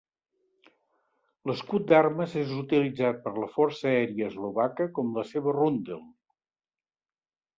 [1.49, 6.01] L'escut d'armes és utilitzat per la força aèria Eslovaca com la seva roundel.